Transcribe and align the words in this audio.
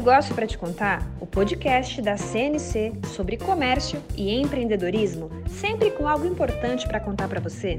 negócio 0.00 0.34
para 0.34 0.46
te 0.46 0.56
contar? 0.56 1.06
O 1.20 1.26
podcast 1.26 2.00
da 2.00 2.16
CNC 2.16 3.06
sobre 3.14 3.36
comércio 3.36 4.02
e 4.16 4.34
empreendedorismo, 4.34 5.28
sempre 5.46 5.90
com 5.90 6.08
algo 6.08 6.24
importante 6.24 6.88
para 6.88 6.98
contar 6.98 7.28
para 7.28 7.38
você. 7.38 7.78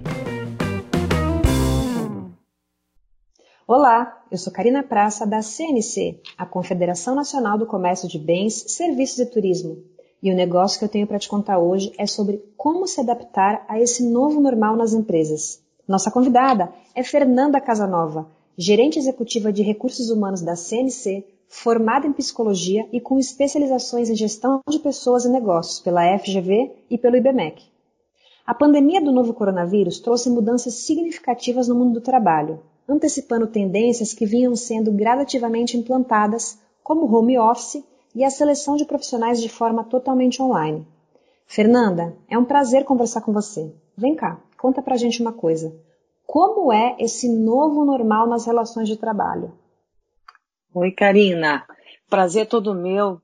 Olá, 3.67 4.23
eu 4.29 4.37
sou 4.37 4.53
Karina 4.53 4.83
Praça 4.83 5.25
da 5.25 5.41
CNC, 5.41 6.21
a 6.37 6.45
Confederação 6.45 7.15
Nacional 7.15 7.57
do 7.57 7.65
Comércio 7.65 8.07
de 8.07 8.19
Bens, 8.19 8.65
Serviços 8.67 9.17
e 9.17 9.25
Turismo. 9.25 9.79
E 10.21 10.31
o 10.31 10.35
negócio 10.35 10.77
que 10.77 10.85
eu 10.85 10.89
tenho 10.89 11.07
para 11.07 11.17
te 11.17 11.27
contar 11.27 11.57
hoje 11.57 11.91
é 11.97 12.05
sobre 12.05 12.37
como 12.55 12.85
se 12.85 13.01
adaptar 13.01 13.65
a 13.67 13.81
esse 13.81 14.07
novo 14.07 14.39
normal 14.39 14.75
nas 14.75 14.93
empresas. 14.93 15.59
Nossa 15.87 16.11
convidada 16.11 16.71
é 16.93 17.01
Fernanda 17.01 17.59
Casanova, 17.59 18.29
gerente 18.55 18.99
executiva 18.99 19.51
de 19.51 19.63
recursos 19.63 20.11
humanos 20.11 20.43
da 20.43 20.55
CNC, 20.55 21.25
formada 21.51 22.07
em 22.07 22.13
psicologia 22.13 22.87
e 22.93 23.01
com 23.01 23.19
especializações 23.19 24.09
em 24.09 24.15
gestão 24.15 24.61
de 24.69 24.79
pessoas 24.79 25.25
e 25.25 25.29
negócios 25.29 25.81
pela 25.81 26.17
FGV 26.17 26.71
e 26.89 26.97
pelo 26.97 27.17
IBMEC. 27.17 27.65
A 28.47 28.53
pandemia 28.53 29.01
do 29.01 29.11
novo 29.11 29.33
coronavírus 29.33 29.99
trouxe 29.99 30.29
mudanças 30.29 30.75
significativas 30.75 31.67
no 31.67 31.75
mundo 31.75 31.95
do 31.95 32.01
trabalho, 32.01 32.61
antecipando 32.87 33.45
tendências 33.47 34.13
que 34.13 34.25
vinham 34.25 34.55
sendo 34.55 34.93
gradativamente 34.93 35.77
implantadas, 35.77 36.57
como 36.81 37.05
o 37.05 37.13
home 37.13 37.37
office 37.37 37.83
e 38.15 38.23
a 38.23 38.29
seleção 38.29 38.77
de 38.77 38.85
profissionais 38.85 39.41
de 39.41 39.49
forma 39.49 39.83
totalmente 39.83 40.41
online. 40.41 40.87
Fernanda, 41.45 42.15
é 42.29 42.37
um 42.37 42.45
prazer 42.45 42.85
conversar 42.85 43.21
com 43.21 43.33
você. 43.33 43.75
Vem 43.95 44.15
cá, 44.15 44.39
conta 44.57 44.81
pra 44.81 44.95
gente 44.95 45.21
uma 45.21 45.33
coisa. 45.33 45.75
Como 46.25 46.71
é 46.71 46.95
esse 46.97 47.27
novo 47.27 47.83
normal 47.83 48.25
nas 48.25 48.45
relações 48.45 48.87
de 48.87 48.95
trabalho? 48.95 49.51
Oi, 50.73 50.89
Karina. 50.89 51.67
Prazer 52.09 52.47
todo 52.47 52.73
meu 52.73 53.21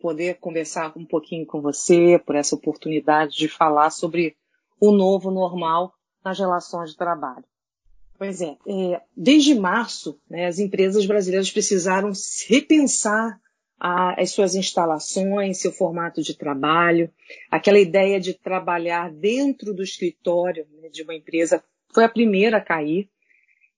poder 0.00 0.34
conversar 0.40 0.92
um 0.96 1.04
pouquinho 1.04 1.46
com 1.46 1.60
você 1.60 2.18
por 2.18 2.34
essa 2.34 2.56
oportunidade 2.56 3.36
de 3.36 3.46
falar 3.46 3.90
sobre 3.90 4.34
o 4.80 4.90
novo 4.90 5.30
normal 5.30 5.94
nas 6.24 6.40
relações 6.40 6.90
de 6.90 6.96
trabalho. 6.96 7.44
Pois 8.18 8.40
é, 8.40 8.56
é 8.66 9.00
desde 9.16 9.54
março, 9.54 10.18
né, 10.28 10.46
as 10.46 10.58
empresas 10.58 11.06
brasileiras 11.06 11.52
precisaram 11.52 12.10
repensar 12.48 13.40
a, 13.78 14.20
as 14.20 14.32
suas 14.32 14.56
instalações, 14.56 15.60
seu 15.60 15.70
formato 15.70 16.20
de 16.20 16.36
trabalho, 16.36 17.08
aquela 17.48 17.78
ideia 17.78 18.18
de 18.18 18.34
trabalhar 18.34 19.08
dentro 19.08 19.72
do 19.72 19.84
escritório 19.84 20.66
né, 20.80 20.88
de 20.88 21.04
uma 21.04 21.14
empresa 21.14 21.62
foi 21.94 22.02
a 22.02 22.08
primeira 22.08 22.56
a 22.56 22.60
cair. 22.60 23.08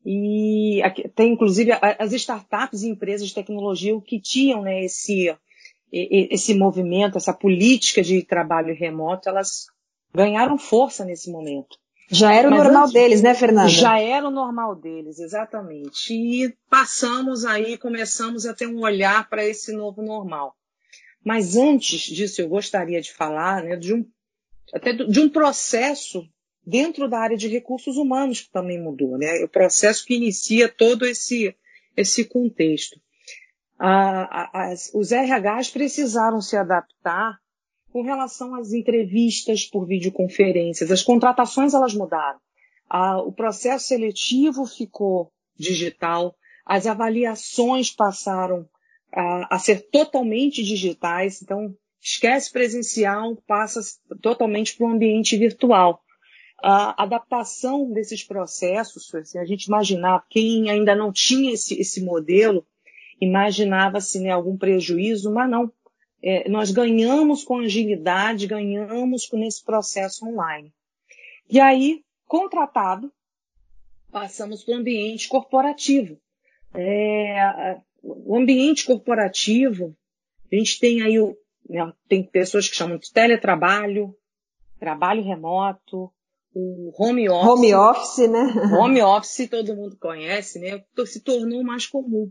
E 0.04 0.82
tem 1.14 1.32
inclusive 1.32 1.72
as 1.98 2.12
startups 2.12 2.82
e 2.82 2.88
empresas 2.88 3.28
de 3.28 3.34
tecnologia 3.34 3.98
que 4.02 4.20
tinham 4.20 4.60
né, 4.60 4.84
esse, 4.84 5.34
esse 5.90 6.54
movimento, 6.54 7.16
essa 7.16 7.32
política 7.32 8.02
de 8.02 8.22
trabalho 8.22 8.74
remoto, 8.74 9.28
elas 9.28 9.66
ganharam 10.12 10.58
força 10.58 11.04
nesse 11.04 11.30
momento. 11.30 11.78
Já 12.10 12.34
era 12.34 12.48
o 12.48 12.50
Mas 12.50 12.62
normal 12.62 12.82
antes, 12.82 12.92
deles, 12.92 13.22
né, 13.22 13.34
Fernanda? 13.34 13.68
Já 13.68 13.98
era 13.98 14.28
o 14.28 14.30
normal 14.30 14.76
deles, 14.76 15.18
exatamente. 15.18 16.12
E 16.12 16.54
passamos 16.68 17.46
aí, 17.46 17.78
começamos 17.78 18.44
a 18.44 18.52
ter 18.52 18.66
um 18.66 18.80
olhar 18.80 19.28
para 19.30 19.44
esse 19.44 19.72
novo 19.72 20.02
normal. 20.02 20.54
Mas 21.24 21.56
antes 21.56 22.02
disso, 22.02 22.42
eu 22.42 22.48
gostaria 22.48 23.00
de 23.00 23.10
falar 23.10 23.62
né, 23.62 23.76
de, 23.76 23.94
um, 23.94 24.06
até 24.74 24.92
de 24.92 25.18
um 25.18 25.30
processo 25.30 26.28
dentro 26.66 27.08
da 27.08 27.18
área 27.18 27.36
de 27.36 27.48
recursos 27.48 27.96
humanos 27.96 28.40
que 28.40 28.50
também 28.50 28.80
mudou, 28.80 29.18
né? 29.18 29.44
O 29.44 29.48
processo 29.48 30.04
que 30.04 30.14
inicia 30.14 30.68
todo 30.68 31.04
esse, 31.04 31.54
esse 31.96 32.24
contexto. 32.24 33.00
as, 33.78 34.90
os 34.94 35.10
RHs 35.10 35.70
precisaram 35.70 36.40
se 36.40 36.56
adaptar 36.56 37.38
com 37.92 38.02
relação 38.02 38.54
às 38.54 38.72
entrevistas 38.72 39.64
por 39.64 39.86
videoconferências. 39.86 40.90
As 40.90 41.02
contratações 41.02 41.74
elas 41.74 41.94
mudaram. 41.94 42.40
o 43.26 43.32
processo 43.32 43.86
seletivo 43.86 44.66
ficou 44.66 45.30
digital. 45.56 46.34
As 46.66 46.86
avaliações 46.86 47.90
passaram 47.90 48.68
a, 49.12 49.54
a 49.54 49.58
ser 49.58 49.88
totalmente 49.90 50.62
digitais. 50.62 51.42
Então, 51.42 51.74
esquece 52.00 52.50
presencial, 52.50 53.36
passa 53.46 53.80
totalmente 54.20 54.76
para 54.76 54.86
o 54.86 54.90
ambiente 54.90 55.36
virtual. 55.36 56.03
A 56.66 57.02
adaptação 57.02 57.92
desses 57.92 58.24
processos, 58.24 59.14
assim, 59.14 59.38
a 59.38 59.44
gente 59.44 59.64
imaginava, 59.64 60.24
quem 60.30 60.70
ainda 60.70 60.94
não 60.94 61.12
tinha 61.12 61.52
esse, 61.52 61.78
esse 61.78 62.02
modelo, 62.02 62.66
imaginava-se 63.20 64.18
né, 64.18 64.30
algum 64.30 64.56
prejuízo, 64.56 65.30
mas 65.30 65.50
não 65.50 65.70
é, 66.22 66.48
nós 66.48 66.70
ganhamos 66.70 67.44
com 67.44 67.58
agilidade, 67.58 68.46
ganhamos 68.46 69.30
nesse 69.34 69.62
processo 69.62 70.26
online. 70.26 70.72
E 71.50 71.60
aí, 71.60 72.02
contratado, 72.26 73.12
passamos 74.10 74.64
para 74.64 74.72
o 74.72 74.78
ambiente 74.78 75.28
corporativo. 75.28 76.18
É, 76.74 77.78
o 78.02 78.38
ambiente 78.38 78.86
corporativo, 78.86 79.94
a 80.50 80.56
gente 80.56 80.80
tem 80.80 81.02
aí, 81.02 81.20
o, 81.20 81.36
né, 81.68 81.92
tem 82.08 82.22
pessoas 82.22 82.66
que 82.66 82.74
chamam 82.74 82.96
de 82.96 83.12
teletrabalho, 83.12 84.16
trabalho 84.80 85.22
remoto, 85.22 86.10
o 86.54 86.92
home 86.96 87.28
office. 87.28 87.48
Home 87.48 87.74
office, 87.74 88.30
né? 88.30 88.54
Home 88.78 89.02
office 89.02 89.48
todo 89.50 89.76
mundo 89.76 89.96
conhece, 90.00 90.58
né? 90.58 90.82
Se 91.06 91.20
tornou 91.20 91.62
mais 91.62 91.86
comum 91.86 92.30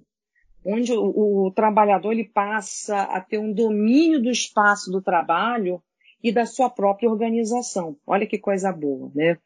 onde 0.65 0.93
o, 0.93 1.47
o, 1.47 1.51
trabalhador 1.51 2.13
ele 2.13 2.23
passa 2.23 3.01
a 3.01 3.19
ter 3.19 3.37
um 3.37 3.53
domínio 3.53 4.21
do 4.21 4.29
espaço 4.29 4.89
do 4.91 5.01
trabalho 5.01 5.81
e 6.23 6.31
da 6.31 6.45
sua 6.45 6.69
própria 6.69 7.09
organização. 7.09 7.97
Olha 8.07 8.25
que 8.25 8.37
coisa 8.37 8.71
boa, 8.71 9.11
né? 9.13 9.37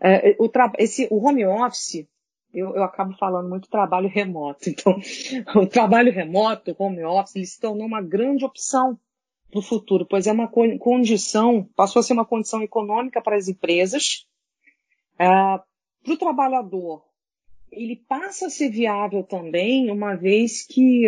É, 0.00 0.36
o, 0.38 0.50
esse, 0.78 1.08
o 1.10 1.26
home 1.26 1.44
office, 1.46 2.06
eu, 2.52 2.76
eu 2.76 2.84
acabo 2.84 3.16
falando 3.16 3.48
muito 3.48 3.68
trabalho 3.68 4.08
remoto. 4.08 4.68
Então, 4.68 5.00
o 5.56 5.66
trabalho 5.66 6.12
remoto, 6.12 6.70
o 6.70 6.82
home 6.82 7.02
office, 7.02 7.36
ele 7.36 7.46
se 7.46 7.58
tornou 7.58 7.86
uma 7.86 8.02
grande 8.02 8.44
opção 8.44 8.98
para 9.50 9.60
o 9.60 9.62
futuro, 9.62 10.06
pois 10.06 10.26
é 10.26 10.32
uma 10.32 10.48
condição, 10.48 11.68
passou 11.74 12.00
a 12.00 12.02
ser 12.02 12.12
uma 12.12 12.24
condição 12.24 12.62
econômica 12.62 13.20
para 13.20 13.36
as 13.36 13.48
empresas, 13.48 14.26
é, 15.18 15.26
para 15.26 16.12
o 16.12 16.16
trabalhador 16.16 17.08
ele 17.70 17.96
passa 17.96 18.46
a 18.46 18.50
ser 18.50 18.70
viável 18.70 19.22
também, 19.22 19.90
uma 19.90 20.14
vez 20.14 20.66
que, 20.66 21.06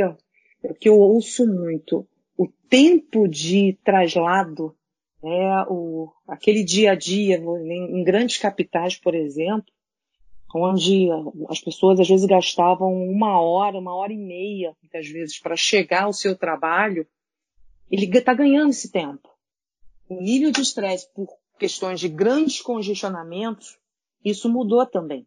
que 0.79 0.89
eu 0.89 0.99
ouço 0.99 1.47
muito, 1.47 2.07
o 2.37 2.47
tempo 2.69 3.29
de 3.29 3.79
traslado, 3.85 4.75
né, 5.23 5.65
o, 5.69 6.11
aquele 6.27 6.65
dia 6.65 6.93
a 6.93 6.95
dia 6.95 7.37
em, 7.37 8.01
em 8.01 8.05
grandes 8.05 8.39
capitais, 8.39 8.97
por 8.97 9.15
exemplo, 9.15 9.73
onde 10.55 11.09
as 11.49 11.61
pessoas 11.61 12.01
às 12.01 12.09
vezes 12.09 12.27
gastavam 12.27 12.93
uma 12.93 13.41
hora, 13.41 13.79
uma 13.79 13.95
hora 13.95 14.13
e 14.13 14.17
meia, 14.17 14.75
muitas 14.83 15.07
vezes, 15.09 15.39
para 15.39 15.57
chegar 15.57 16.05
ao 16.05 16.13
seu 16.13 16.37
trabalho, 16.37 17.07
ele 17.91 18.07
está 18.17 18.33
ganhando 18.33 18.71
esse 18.71 18.91
tempo. 18.91 19.29
O 20.09 20.21
nível 20.21 20.51
de 20.51 20.63
estresse 20.63 21.13
por 21.13 21.29
questões 21.59 22.01
de 22.01 22.09
grandes 22.09 22.61
congestionamentos, 22.61 23.79
isso 24.25 24.49
mudou 24.49 24.87
também. 24.87 25.27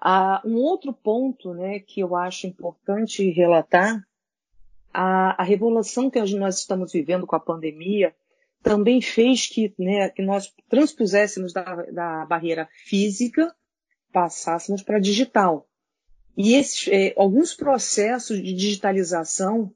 Ah, 0.00 0.40
um 0.44 0.54
outro 0.56 0.92
ponto 0.92 1.52
né, 1.54 1.80
que 1.80 2.00
eu 2.00 2.14
acho 2.14 2.46
importante 2.46 3.28
relatar, 3.30 4.00
a, 4.92 5.42
a 5.42 5.44
revolução 5.44 6.10
que 6.10 6.20
nós 6.36 6.58
estamos 6.58 6.92
vivendo 6.92 7.26
com 7.26 7.36
a 7.36 7.40
pandemia 7.40 8.14
também 8.62 9.00
fez 9.00 9.46
que, 9.46 9.74
né, 9.78 10.08
que 10.10 10.22
nós 10.22 10.52
transpuséssemos 10.68 11.52
da, 11.52 11.62
da 11.92 12.26
barreira 12.26 12.68
física, 12.84 13.54
passássemos 14.12 14.82
para 14.82 14.98
digital. 14.98 15.68
E 16.36 16.54
esses, 16.54 16.88
eh, 16.88 17.14
alguns 17.16 17.54
processos 17.54 18.40
de 18.42 18.52
digitalização 18.52 19.72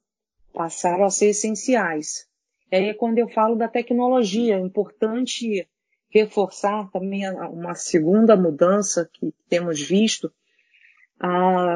passaram 0.52 1.04
a 1.04 1.10
ser 1.10 1.30
essenciais. 1.30 2.26
E 2.70 2.76
aí, 2.76 2.94
quando 2.94 3.18
eu 3.18 3.28
falo 3.28 3.56
da 3.56 3.68
tecnologia, 3.68 4.56
é 4.56 4.60
importante 4.60 5.68
reforçar 6.08 6.90
também 6.90 7.28
uma 7.30 7.74
segunda 7.74 8.36
mudança 8.36 9.08
que 9.12 9.34
temos 9.48 9.80
visto 9.80 10.32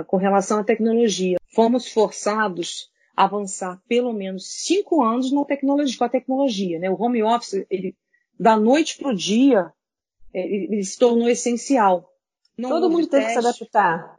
com 0.06 0.16
relação 0.16 0.60
à 0.60 0.64
tecnologia. 0.64 1.36
Fomos 1.54 1.90
forçados 1.90 2.90
a 3.16 3.24
avançar 3.24 3.80
pelo 3.88 4.12
menos 4.12 4.46
cinco 4.46 5.02
anos 5.02 5.32
na 5.32 5.44
tecnologia, 5.44 5.98
com 5.98 6.04
a 6.04 6.08
tecnologia. 6.08 6.78
Né? 6.78 6.90
O 6.90 7.00
home 7.00 7.22
office, 7.22 7.64
ele, 7.70 7.96
da 8.38 8.56
noite 8.56 8.98
para 8.98 9.10
o 9.10 9.14
dia, 9.14 9.72
ele, 10.34 10.68
ele, 10.70 10.84
se 10.84 10.98
tornou 10.98 11.28
essencial. 11.28 12.10
Não 12.58 12.68
Todo 12.68 12.90
mundo 12.90 13.06
teve 13.06 13.24
que 13.26 13.32
se 13.32 13.38
adaptar. 13.38 14.15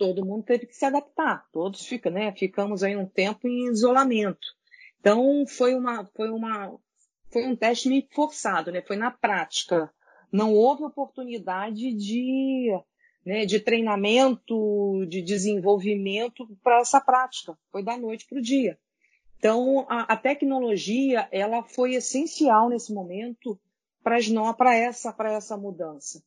Todo 0.00 0.24
mundo 0.24 0.44
teve 0.44 0.64
que 0.64 0.74
se 0.74 0.86
adaptar. 0.86 1.46
Todos 1.52 1.84
ficam, 1.84 2.10
né? 2.10 2.32
Ficamos 2.32 2.82
aí 2.82 2.96
um 2.96 3.04
tempo 3.04 3.46
em 3.46 3.66
isolamento. 3.70 4.48
Então 4.98 5.44
foi 5.46 5.74
uma, 5.74 6.06
foi 6.16 6.30
uma, 6.30 6.74
foi 7.30 7.46
um 7.46 7.54
teste 7.54 7.86
meio 7.86 8.06
forçado, 8.10 8.72
né? 8.72 8.80
Foi 8.80 8.96
na 8.96 9.10
prática. 9.10 9.92
Não 10.32 10.54
houve 10.54 10.84
oportunidade 10.84 11.92
de, 11.92 12.74
né, 13.26 13.44
de 13.44 13.60
treinamento, 13.60 15.04
de 15.06 15.20
desenvolvimento 15.20 16.48
para 16.62 16.80
essa 16.80 16.98
prática. 16.98 17.54
Foi 17.70 17.84
da 17.84 17.98
noite 17.98 18.24
para 18.26 18.38
o 18.38 18.42
dia. 18.42 18.78
Então, 19.36 19.84
a, 19.86 20.14
a, 20.14 20.16
tecnologia 20.16 21.28
ela 21.30 21.62
foi 21.62 21.92
essencial 21.92 22.70
nesse 22.70 22.90
momento 22.90 23.60
para 24.02 24.74
essa, 24.74 25.14
essa 25.26 25.58
mudança. 25.58 26.24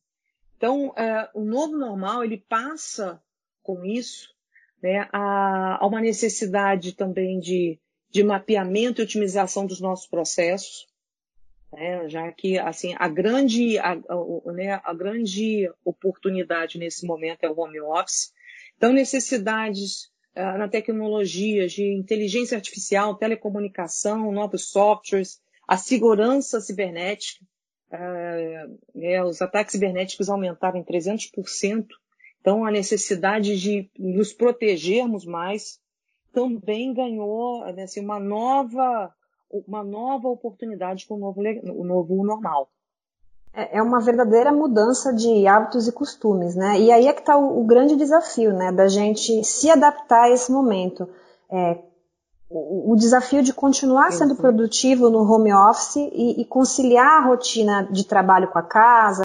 Então, 0.56 0.94
é, 0.96 1.28
o 1.34 1.42
novo 1.42 1.76
normal 1.76 2.22
ele 2.22 2.38
passa 2.38 3.20
com 3.64 3.84
isso 3.84 4.34
né, 4.84 5.08
uma 5.80 5.98
necessidade 5.98 6.92
também 6.92 7.40
de, 7.40 7.78
de 8.10 8.22
mapeamento 8.22 9.00
e 9.00 9.04
otimização 9.04 9.64
dos 9.64 9.80
nossos 9.80 10.06
processos, 10.06 10.86
né, 11.72 12.06
já 12.06 12.30
que 12.30 12.58
assim 12.58 12.94
a 12.98 13.08
grande 13.08 13.78
a, 13.78 13.92
a, 13.92 14.52
né, 14.52 14.78
a 14.84 14.92
grande 14.92 15.70
oportunidade 15.82 16.78
nesse 16.78 17.06
momento 17.06 17.44
é 17.44 17.48
o 17.48 17.58
home 17.58 17.80
office. 17.80 18.34
Então, 18.76 18.92
necessidades 18.92 20.10
uh, 20.36 20.58
na 20.58 20.68
tecnologia 20.68 21.66
de 21.66 21.82
inteligência 21.94 22.56
artificial, 22.56 23.14
telecomunicação, 23.14 24.30
novos 24.30 24.68
softwares, 24.68 25.40
a 25.66 25.78
segurança 25.78 26.60
cibernética. 26.60 27.42
Uh, 27.90 29.24
os 29.26 29.40
ataques 29.40 29.72
cibernéticos 29.72 30.28
aumentaram 30.28 30.78
em 30.78 30.84
300%. 30.84 31.86
Então, 32.44 32.62
a 32.62 32.70
necessidade 32.70 33.58
de 33.58 33.90
nos 33.98 34.34
protegermos 34.34 35.24
mais 35.24 35.80
também 36.30 36.92
ganhou 36.92 37.64
né, 37.72 37.84
assim, 37.84 38.04
uma 38.04 38.20
nova 38.20 39.10
uma 39.66 39.82
nova 39.82 40.28
oportunidade 40.28 41.06
com 41.06 41.14
o 41.14 41.18
novo, 41.18 41.40
o 41.40 41.84
novo 41.84 42.22
normal. 42.22 42.68
É, 43.50 43.78
é 43.78 43.82
uma 43.82 43.98
verdadeira 43.98 44.52
mudança 44.52 45.10
de 45.10 45.46
hábitos 45.46 45.88
e 45.88 45.92
costumes, 45.92 46.54
né? 46.54 46.78
E 46.78 46.92
aí 46.92 47.06
é 47.06 47.14
que 47.14 47.20
está 47.20 47.34
o, 47.34 47.62
o, 47.62 47.64
grande 47.64 47.96
desafio, 47.96 48.52
né? 48.52 48.70
Da 48.70 48.88
gente 48.88 49.42
se 49.42 49.70
adaptar 49.70 50.24
a 50.24 50.30
esse 50.30 50.52
momento. 50.52 51.08
É, 51.50 51.78
o, 52.50 52.92
o, 52.92 52.96
desafio 52.96 53.42
de 53.42 53.54
continuar 53.54 54.12
sendo 54.12 54.36
produtivo 54.36 55.08
no 55.08 55.22
home 55.22 55.54
office 55.54 55.96
e, 55.96 56.42
e 56.42 56.44
conciliar 56.44 57.22
a 57.22 57.26
rotina 57.26 57.88
de 57.90 58.04
trabalho 58.04 58.48
com 58.48 58.58
a 58.58 58.62
casa. 58.62 59.22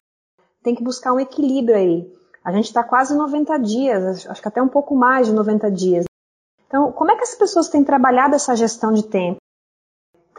Tem 0.63 0.74
que 0.74 0.83
buscar 0.83 1.12
um 1.12 1.19
equilíbrio 1.19 1.75
aí. 1.75 2.19
A 2.44 2.51
gente 2.51 2.65
está 2.65 2.83
quase 2.83 3.15
90 3.15 3.57
dias, 3.59 4.27
acho 4.27 4.41
que 4.41 4.47
até 4.47 4.62
um 4.62 4.68
pouco 4.68 4.95
mais 4.95 5.27
de 5.27 5.33
90 5.33 5.71
dias. 5.71 6.06
Então, 6.68 6.91
como 6.91 7.12
é 7.12 7.15
que 7.15 7.24
as 7.24 7.36
pessoas 7.36 7.68
têm 7.68 7.83
trabalhado 7.83 8.36
essa 8.36 8.56
gestão 8.56 8.94
de 8.94 9.03
tempo? 9.03 9.39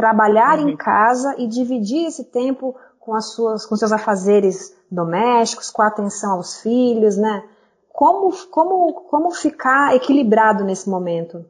trabalhar 0.01 0.59
uhum. 0.59 0.71
em 0.71 0.77
casa 0.77 1.35
e 1.39 1.47
dividir 1.47 2.07
esse 2.07 2.25
tempo 2.25 2.75
com 2.99 3.15
as 3.15 3.35
suas, 3.35 3.67
com 3.67 3.77
seus 3.77 3.93
afazeres 3.93 4.75
domésticos, 4.91 5.71
com 5.71 5.83
a 5.83 5.89
atenção 5.89 6.33
aos 6.33 6.63
filhos, 6.63 7.19
né? 7.19 7.47
Como, 7.89 8.31
como, 8.49 8.93
como 9.11 9.31
ficar 9.31 9.95
equilibrado 9.95 10.65
nesse 10.65 10.89
momento? 10.89 11.45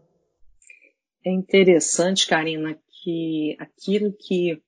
É 1.24 1.30
interessante, 1.30 2.26
Karina, 2.26 2.76
que 3.02 3.56
aquilo 3.60 4.12
que 4.18 4.60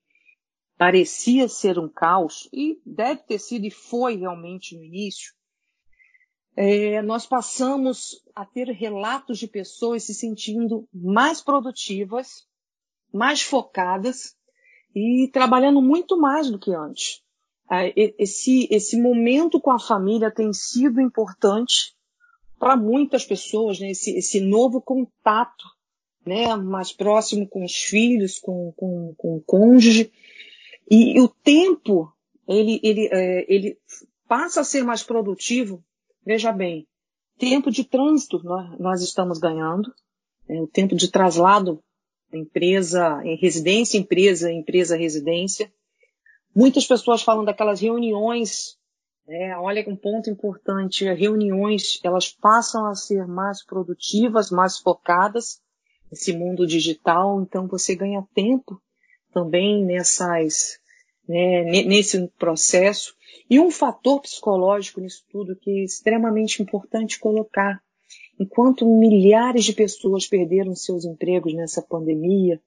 parecia 0.78 1.48
ser 1.48 1.76
um 1.78 1.88
caos, 1.88 2.48
e 2.52 2.80
deve 2.86 3.22
ter 3.22 3.38
sido 3.38 3.66
e 3.66 3.70
foi 3.70 4.16
realmente 4.16 4.76
no 4.76 4.84
início, 4.84 5.32
é, 6.56 7.00
nós 7.02 7.26
passamos 7.26 8.22
a 8.34 8.44
ter 8.44 8.68
relatos 8.68 9.38
de 9.38 9.46
pessoas 9.46 10.04
se 10.04 10.14
sentindo 10.14 10.86
mais 10.92 11.40
produtivas 11.40 12.46
mais 13.12 13.42
focadas 13.42 14.34
e 14.94 15.28
trabalhando 15.32 15.82
muito 15.82 16.18
mais 16.18 16.50
do 16.50 16.58
que 16.58 16.72
antes. 16.72 17.22
É, 17.70 17.92
esse, 18.18 18.66
esse 18.70 19.00
momento 19.00 19.60
com 19.60 19.70
a 19.70 19.78
família 19.78 20.30
tem 20.30 20.52
sido 20.52 21.00
importante 21.00 21.94
para 22.58 22.76
muitas 22.76 23.24
pessoas, 23.24 23.78
né? 23.78 23.90
esse, 23.90 24.16
esse 24.16 24.40
novo 24.40 24.80
contato 24.80 25.64
né? 26.24 26.54
mais 26.56 26.92
próximo 26.92 27.48
com 27.48 27.64
os 27.64 27.74
filhos, 27.74 28.38
com, 28.38 28.72
com, 28.76 29.14
com 29.16 29.36
o 29.36 29.42
cônjuge. 29.42 30.12
E, 30.90 31.16
e 31.16 31.20
o 31.20 31.28
tempo, 31.28 32.12
ele, 32.48 32.80
ele, 32.82 33.08
é, 33.10 33.46
ele 33.52 33.78
passa 34.28 34.60
a 34.60 34.64
ser 34.64 34.84
mais 34.84 35.02
produtivo. 35.02 35.82
Veja 36.24 36.52
bem, 36.52 36.86
tempo 37.38 37.70
de 37.70 37.84
trânsito 37.84 38.40
nós, 38.44 38.78
nós 38.78 39.02
estamos 39.02 39.38
ganhando, 39.38 39.92
é, 40.48 40.60
o 40.60 40.66
tempo 40.66 40.94
de 40.94 41.10
traslado 41.10 41.82
empresa, 42.36 43.20
em 43.24 43.36
residência, 43.36 43.98
empresa, 43.98 44.50
empresa, 44.50 44.96
residência. 44.96 45.72
Muitas 46.54 46.86
pessoas 46.86 47.22
falam 47.22 47.44
daquelas 47.44 47.80
reuniões, 47.80 48.76
né? 49.26 49.56
olha 49.58 49.84
um 49.88 49.96
ponto 49.96 50.30
importante, 50.30 51.04
reuniões, 51.12 52.00
elas 52.02 52.28
passam 52.28 52.86
a 52.86 52.94
ser 52.94 53.26
mais 53.26 53.64
produtivas, 53.64 54.50
mais 54.50 54.78
focadas 54.78 55.60
nesse 56.10 56.32
mundo 56.32 56.66
digital, 56.66 57.40
então 57.42 57.66
você 57.66 57.94
ganha 57.94 58.26
tempo 58.34 58.80
também 59.32 59.84
nessas, 59.84 60.78
né, 61.28 61.64
nesse 61.84 62.28
processo. 62.38 63.14
E 63.48 63.58
um 63.60 63.70
fator 63.70 64.20
psicológico 64.20 65.00
nisso 65.00 65.24
tudo 65.30 65.56
que 65.56 65.70
é 65.70 65.84
extremamente 65.84 66.62
importante 66.62 67.18
colocar 67.18 67.82
enquanto 68.38 68.86
milhares 68.86 69.64
de 69.64 69.72
pessoas 69.72 70.26
perderam 70.26 70.74
seus 70.74 71.04
empregos 71.04 71.54
nessa 71.54 71.82
pandemia, 71.82 72.60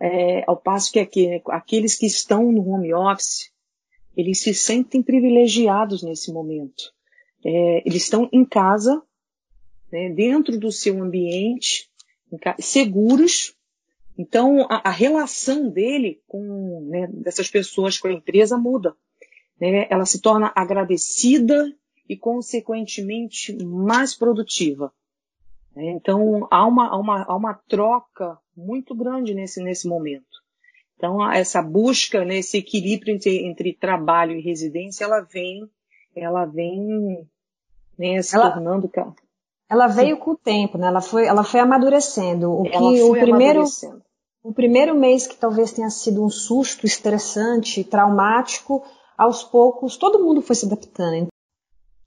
é, 0.00 0.44
ao 0.46 0.56
passo 0.56 0.92
que 0.92 0.98
aqui, 0.98 1.26
né, 1.26 1.40
aqueles 1.48 1.96
que 1.96 2.06
estão 2.06 2.50
no 2.50 2.68
home 2.68 2.92
office, 2.92 3.50
eles 4.16 4.40
se 4.40 4.52
sentem 4.52 5.02
privilegiados 5.02 6.02
nesse 6.02 6.32
momento. 6.32 6.92
É, 7.44 7.82
eles 7.86 8.04
estão 8.04 8.28
em 8.32 8.44
casa, 8.44 9.02
né, 9.90 10.10
dentro 10.10 10.58
do 10.58 10.70
seu 10.70 11.02
ambiente, 11.02 11.88
seguros. 12.58 13.54
Então, 14.22 14.64
a, 14.70 14.88
a 14.88 14.90
relação 14.90 15.68
dele 15.68 16.22
com 16.28 16.86
né, 16.88 17.08
dessas 17.08 17.50
pessoas 17.50 17.98
com 17.98 18.06
a 18.06 18.12
empresa 18.12 18.56
muda. 18.56 18.94
Né? 19.60 19.88
Ela 19.90 20.06
se 20.06 20.20
torna 20.20 20.52
agradecida 20.54 21.74
e, 22.08 22.16
consequentemente, 22.16 23.52
mais 23.64 24.14
produtiva. 24.14 24.92
Então, 25.74 26.46
há 26.52 26.64
uma, 26.64 26.88
há 26.88 26.96
uma, 26.96 27.24
há 27.24 27.36
uma 27.36 27.54
troca 27.54 28.38
muito 28.56 28.94
grande 28.94 29.34
nesse, 29.34 29.60
nesse 29.60 29.88
momento. 29.88 30.40
Então, 30.96 31.28
essa 31.32 31.60
busca, 31.60 32.24
né, 32.24 32.38
esse 32.38 32.58
equilíbrio 32.58 33.12
entre, 33.12 33.44
entre 33.44 33.74
trabalho 33.74 34.36
e 34.36 34.42
residência, 34.42 35.04
ela 35.04 35.20
vem, 35.20 35.68
ela 36.14 36.44
vem 36.44 37.26
né, 37.98 38.22
se 38.22 38.36
ela, 38.36 38.52
tornando. 38.52 38.88
Ela 39.68 39.86
veio 39.86 40.16
Sim. 40.16 40.22
com 40.22 40.30
o 40.32 40.36
tempo, 40.36 40.76
né? 40.76 40.86
Ela 40.86 41.00
foi, 41.00 41.26
ela 41.26 41.42
foi 41.42 41.58
amadurecendo. 41.58 42.52
O 42.52 42.66
ela 42.66 42.92
que 42.92 43.02
o 43.02 43.12
primeiro, 43.12 43.64
o 44.42 44.52
primeiro 44.52 44.94
mês 44.94 45.26
que 45.26 45.36
talvez 45.36 45.72
tenha 45.72 45.90
sido 45.90 46.24
um 46.24 46.28
susto 46.28 46.84
estressante, 46.84 47.84
traumático, 47.84 48.82
aos 49.16 49.44
poucos 49.44 49.96
todo 49.96 50.22
mundo 50.22 50.42
foi 50.42 50.56
se 50.56 50.66
adaptando. 50.66 51.28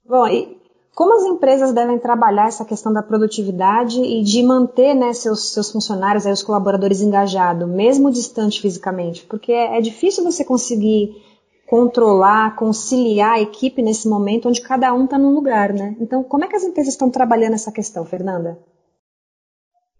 Bom, 0.04 0.26
e 0.28 0.60
como 0.94 1.14
as 1.14 1.24
empresas 1.24 1.72
devem 1.72 1.98
trabalhar 1.98 2.48
essa 2.48 2.64
questão 2.64 2.92
da 2.92 3.02
produtividade 3.02 4.00
e 4.00 4.22
de 4.22 4.42
manter 4.42 4.94
né, 4.94 5.12
seus, 5.12 5.52
seus 5.52 5.70
funcionários, 5.70 6.26
aí, 6.26 6.32
os 6.32 6.42
colaboradores 6.42 7.00
engajados, 7.00 7.68
mesmo 7.68 8.10
distante 8.10 8.60
fisicamente? 8.60 9.24
Porque 9.26 9.52
é, 9.52 9.76
é 9.78 9.80
difícil 9.80 10.24
você 10.24 10.44
conseguir 10.44 11.22
controlar, 11.66 12.54
conciliar 12.56 13.34
a 13.34 13.40
equipe 13.40 13.82
nesse 13.82 14.08
momento 14.08 14.48
onde 14.48 14.60
cada 14.60 14.94
um 14.94 15.04
está 15.04 15.18
num 15.18 15.34
lugar, 15.34 15.72
né? 15.72 15.96
Então, 16.00 16.22
como 16.22 16.44
é 16.44 16.48
que 16.48 16.56
as 16.56 16.62
empresas 16.62 16.94
estão 16.94 17.10
trabalhando 17.10 17.54
essa 17.54 17.72
questão, 17.72 18.04
Fernanda? 18.04 18.58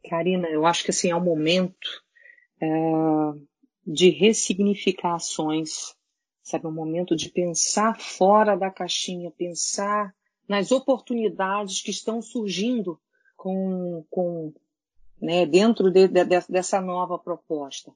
Karina, 0.09 0.49
eu 0.49 0.65
acho 0.65 0.85
que 0.85 0.93
assim 0.93 1.11
é 1.11 1.17
um 1.17 1.25
momento 1.25 2.06
é, 2.61 2.69
de 3.87 4.11
ressignificar 4.11 5.15
ações 5.15 5.97
sabe? 6.47 6.67
Um 6.69 6.73
momento 6.73 7.17
de 7.17 7.29
pensar 7.29 7.99
fora 8.01 8.57
da 8.57 8.71
caixinha, 8.71 9.33
pensar 9.33 10.15
nas 10.49 10.71
oportunidades 10.71 11.83
que 11.83 11.91
estão 11.91 12.23
surgindo 12.23 13.01
com, 13.37 14.05
com 14.09 14.55
né, 15.21 15.45
dentro 15.45 15.91
de, 15.91 16.07
de, 16.07 16.25
dessa 16.49 16.81
nova 16.81 17.19
proposta. 17.19 17.93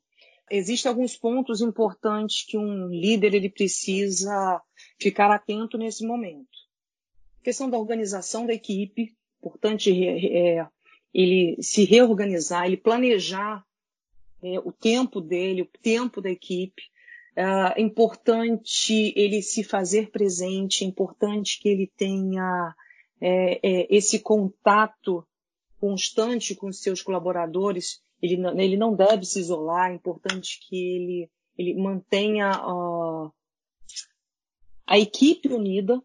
Existem 0.50 0.88
alguns 0.88 1.16
pontos 1.16 1.60
importantes 1.60 2.44
que 2.44 2.58
um 2.58 2.88
líder 2.88 3.34
ele 3.34 3.48
precisa 3.48 4.60
ficar 5.00 5.30
atento 5.30 5.78
nesse 5.78 6.04
momento. 6.04 6.58
A 7.40 7.44
questão 7.44 7.70
da 7.70 7.78
organização 7.78 8.46
da 8.46 8.52
equipe, 8.52 9.16
importante 9.38 9.92
é, 9.92 10.66
ele 11.14 11.56
se 11.62 11.84
reorganizar, 11.84 12.66
ele 12.66 12.76
planejar 12.76 13.64
é, 14.42 14.58
o 14.58 14.72
tempo 14.72 15.20
dele, 15.20 15.62
o 15.62 15.68
tempo 15.82 16.20
da 16.20 16.30
equipe, 16.30 16.82
é 17.36 17.80
importante 17.80 19.12
ele 19.16 19.40
se 19.40 19.62
fazer 19.62 20.10
presente, 20.10 20.84
é 20.84 20.86
importante 20.86 21.60
que 21.60 21.68
ele 21.68 21.90
tenha 21.96 22.74
é, 23.20 23.60
é, 23.62 23.86
esse 23.88 24.18
contato 24.18 25.26
constante 25.80 26.54
com 26.54 26.72
seus 26.72 27.02
colaboradores. 27.02 28.02
Ele 28.20 28.36
não, 28.36 28.58
ele 28.60 28.76
não 28.76 28.94
deve 28.94 29.24
se 29.24 29.40
isolar, 29.40 29.90
é 29.90 29.94
importante 29.94 30.60
que 30.68 30.76
ele, 30.76 31.30
ele 31.56 31.80
mantenha 31.80 32.50
a 34.86 34.98
equipe 34.98 35.48
unida. 35.48 36.02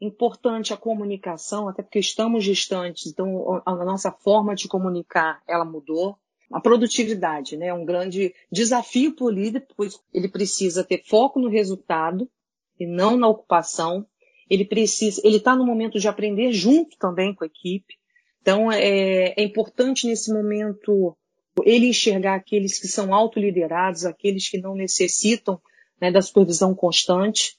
importante 0.00 0.72
a 0.72 0.76
comunicação, 0.76 1.68
até 1.68 1.82
porque 1.82 1.98
estamos 1.98 2.42
distantes, 2.44 3.06
então 3.06 3.62
a 3.64 3.84
nossa 3.84 4.10
forma 4.10 4.54
de 4.54 4.66
comunicar, 4.66 5.42
ela 5.46 5.64
mudou. 5.64 6.18
A 6.54 6.60
produtividade, 6.60 7.56
né, 7.56 7.66
é 7.66 7.74
um 7.74 7.84
grande 7.84 8.32
desafio 8.48 9.12
para 9.16 9.24
o 9.24 9.28
líder, 9.28 9.66
pois 9.76 9.98
ele 10.12 10.28
precisa 10.28 10.84
ter 10.84 11.02
foco 11.04 11.40
no 11.40 11.48
resultado 11.48 12.30
e 12.78 12.86
não 12.86 13.16
na 13.16 13.26
ocupação. 13.26 14.06
Ele 14.48 14.64
precisa, 14.64 15.20
ele 15.24 15.38
está 15.38 15.56
no 15.56 15.66
momento 15.66 15.98
de 15.98 16.06
aprender 16.06 16.52
junto 16.52 16.96
também 16.96 17.34
com 17.34 17.42
a 17.42 17.48
equipe. 17.48 17.94
Então 18.40 18.70
é, 18.70 19.34
é 19.36 19.42
importante 19.42 20.06
nesse 20.06 20.32
momento 20.32 21.16
ele 21.64 21.88
enxergar 21.88 22.36
aqueles 22.36 22.78
que 22.78 22.86
são 22.86 23.12
autoliderados, 23.12 24.04
aqueles 24.04 24.48
que 24.48 24.58
não 24.58 24.76
necessitam 24.76 25.60
né, 26.00 26.12
da 26.12 26.22
supervisão 26.22 26.72
constante. 26.72 27.58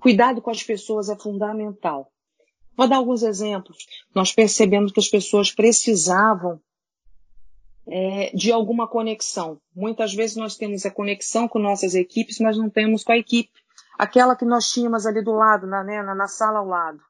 Cuidado 0.00 0.40
com 0.40 0.48
as 0.48 0.62
pessoas 0.62 1.10
é 1.10 1.16
fundamental. 1.18 2.10
Vou 2.74 2.88
dar 2.88 2.96
alguns 2.96 3.22
exemplos. 3.22 3.76
Nós 4.14 4.32
percebemos 4.32 4.90
que 4.90 5.00
as 5.00 5.08
pessoas 5.08 5.52
precisavam 5.52 6.58
é, 7.86 8.30
de 8.34 8.52
alguma 8.52 8.86
conexão. 8.86 9.58
Muitas 9.74 10.14
vezes 10.14 10.36
nós 10.36 10.56
temos 10.56 10.86
a 10.86 10.90
conexão 10.90 11.48
com 11.48 11.58
nossas 11.58 11.94
equipes, 11.94 12.38
mas 12.38 12.56
não 12.56 12.70
temos 12.70 13.04
com 13.04 13.12
a 13.12 13.18
equipe. 13.18 13.50
Aquela 13.98 14.36
que 14.36 14.44
nós 14.44 14.68
tínhamos 14.68 15.06
ali 15.06 15.22
do 15.22 15.32
lado, 15.32 15.66
na, 15.66 15.82
né, 15.84 16.02
na, 16.02 16.14
na 16.14 16.28
sala 16.28 16.60
ao 16.60 16.66
lado. 16.66 17.00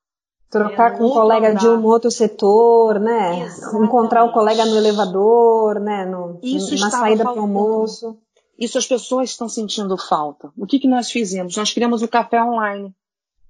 Trocar 0.51 0.93
é, 0.93 0.99
com 0.99 1.07
um 1.07 1.11
colega 1.11 1.51
andar. 1.51 1.61
de 1.61 1.69
um 1.69 1.85
outro 1.85 2.11
setor, 2.11 3.01
né? 3.01 3.45
Exatamente. 3.45 3.87
Encontrar 3.87 4.25
o 4.25 4.33
colega 4.33 4.67
no 4.67 4.77
elevador, 4.77 5.81
né? 5.81 6.05
No, 6.05 6.39
Isso 6.43 6.79
na 6.79 6.91
saída 6.91 7.25
para 7.25 7.35
o 7.35 7.41
almoço. 7.41 8.19
Isso 8.59 8.77
as 8.77 8.87
pessoas 8.87 9.31
estão 9.31 9.49
sentindo 9.49 9.97
falta. 9.97 10.53
O 10.57 10.67
que, 10.67 10.79
que 10.79 10.87
nós 10.87 11.11
fizemos? 11.11 11.57
Nós 11.57 11.73
criamos 11.73 12.03
o 12.03 12.09
café 12.09 12.43
online. 12.43 12.95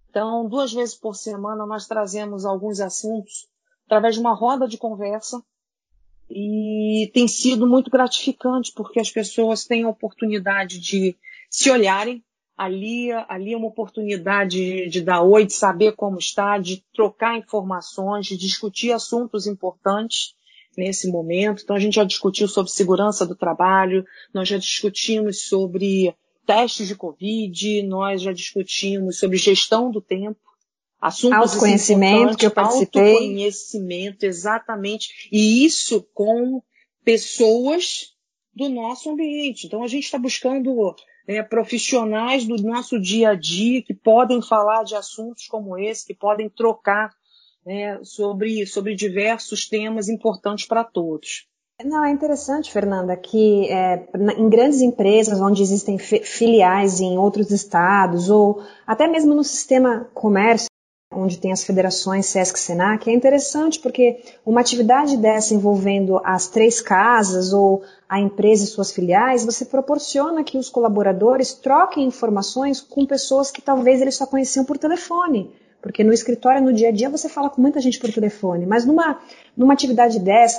Então, 0.09 0.47
duas 0.47 0.73
vezes 0.73 0.95
por 0.95 1.17
semana, 1.17 1.67
nós 1.67 1.87
trazemos 1.87 2.45
alguns 2.45 2.81
assuntos 2.81 3.49
através 3.87 4.14
de 4.14 4.21
uma 4.21 4.35
roda 4.35 4.69
de 4.69 4.79
conversa 4.79 5.43
e 6.31 7.11
tem 7.12 7.29
sido 7.29 7.67
muito 7.67 7.91
gratificante 7.91 8.73
porque 8.75 9.00
as 9.00 9.11
pessoas 9.11 9.64
têm 9.64 9.85
a 9.85 9.88
oportunidade 9.88 10.79
de 10.79 11.17
se 11.50 11.71
olharem, 11.71 12.23
ali, 12.57 13.11
ali 13.29 13.52
é 13.52 13.57
uma 13.57 13.69
oportunidade 13.69 14.57
de, 14.57 14.88
de 14.88 15.00
dar 15.00 15.23
oi, 15.23 15.45
de 15.45 15.52
saber 15.52 15.93
como 15.93 16.19
está, 16.19 16.59
de 16.59 16.85
trocar 16.95 17.37
informações, 17.37 18.26
de 18.26 18.37
discutir 18.37 18.93
assuntos 18.93 19.47
importantes 19.47 20.35
nesse 20.76 21.11
momento. 21.11 21.62
Então 21.62 21.76
a 21.76 21.79
gente 21.79 21.95
já 21.95 22.05
discutiu 22.05 22.49
sobre 22.49 22.71
segurança 22.71 23.26
do 23.26 23.37
trabalho, 23.37 24.05
nós 24.33 24.49
já 24.49 24.59
discutimos 24.59 25.43
sobre 25.43 26.14
testes 26.47 26.88
de 26.88 26.95
Covid, 26.95 27.83
nós 27.85 28.23
já 28.23 28.33
discutimos 28.33 29.19
sobre 29.19 29.37
gestão 29.37 29.91
do 29.91 30.00
tempo. 30.00 30.41
Assuntos 31.02 31.37
autoconhecimento 31.37 32.37
que 32.37 32.47
eu 32.47 32.50
participei. 32.52 33.14
Autoconhecimento, 33.14 34.25
exatamente. 34.25 35.28
E 35.32 35.64
isso 35.66 36.06
com 36.14 36.62
pessoas 37.04 38.12
do 38.54 38.68
nosso 38.68 39.11
ambiente. 39.11 39.66
Então 39.66 39.82
a 39.82 39.88
gente 39.88 40.04
está 40.04 40.16
buscando 40.16 40.94
é, 41.26 41.42
profissionais 41.42 42.47
do 42.47 42.56
nosso 42.62 43.00
dia 43.00 43.30
a 43.30 43.35
dia 43.35 43.82
que 43.82 43.92
podem 43.92 44.40
falar 44.40 44.85
de 44.85 44.94
assuntos 44.94 45.49
como 45.49 45.76
esse, 45.76 46.06
que 46.06 46.14
podem 46.14 46.49
trocar 46.49 47.11
né, 47.66 47.99
sobre, 48.04 48.64
sobre 48.64 48.94
diversos 48.94 49.68
temas 49.68 50.09
importantes 50.09 50.66
para 50.66 50.85
todos. 50.85 51.49
Não, 51.85 52.04
é 52.04 52.12
interessante, 52.12 52.71
Fernanda, 52.71 53.16
que 53.16 53.68
é, 53.68 54.06
em 54.38 54.49
grandes 54.49 54.80
empresas 54.80 55.40
onde 55.40 55.62
existem 55.62 55.99
filiais 55.99 57.00
em 57.00 57.18
outros 57.18 57.50
estados 57.50 58.30
ou 58.30 58.62
até 58.87 59.09
mesmo 59.09 59.35
no 59.35 59.42
sistema 59.42 60.09
comércio, 60.14 60.68
onde 61.14 61.38
tem 61.38 61.52
as 61.52 61.64
federações 61.64 62.26
Sesc 62.26 62.59
Senac, 62.59 63.09
é 63.09 63.12
interessante 63.12 63.78
porque 63.78 64.21
uma 64.45 64.61
atividade 64.61 65.16
dessa 65.16 65.54
envolvendo 65.54 66.21
as 66.25 66.49
três 66.49 66.81
casas 66.81 67.52
ou 67.52 67.83
a 68.09 68.21
empresa 68.21 68.64
e 68.64 68.66
suas 68.66 68.92
filiais, 68.92 69.45
você 69.45 69.64
proporciona 69.64 70.45
que 70.45 70.59
os 70.59 70.69
colaboradores 70.69 71.54
troquem 71.54 72.07
informações 72.07 72.81
com 72.81 73.07
pessoas 73.07 73.50
que 73.50 73.62
talvez 73.62 74.00
eles 74.00 74.16
só 74.16 74.26
conheciam 74.26 74.64
por 74.64 74.78
telefone. 74.78 75.50
Porque 75.81 76.04
no 76.04 76.12
escritório, 76.12 76.62
no 76.62 76.73
dia 76.73 76.90
a 76.90 76.92
dia, 76.92 77.11
você 77.11 77.28
fala 77.28 77.50
com 77.50 77.61
muita 77.61 77.81
gente 77.81 77.99
por 77.99 78.12
telefone, 78.12 78.66
mas 78.66 78.85
numa, 78.85 79.19
numa 79.57 79.73
atividade 79.73 80.21
dessa, 80.21 80.59